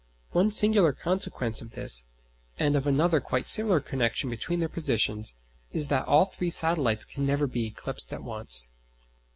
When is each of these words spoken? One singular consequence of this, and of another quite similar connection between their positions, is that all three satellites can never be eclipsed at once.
One 0.31 0.49
singular 0.49 0.93
consequence 0.93 1.61
of 1.61 1.73
this, 1.73 2.05
and 2.57 2.75
of 2.75 2.87
another 2.87 3.19
quite 3.19 3.47
similar 3.47 3.79
connection 3.79 4.31
between 4.31 4.59
their 4.59 4.67
positions, 4.67 5.35
is 5.71 5.89
that 5.89 6.07
all 6.07 6.25
three 6.25 6.49
satellites 6.49 7.05
can 7.05 7.23
never 7.23 7.45
be 7.45 7.67
eclipsed 7.67 8.11
at 8.11 8.23
once. 8.23 8.71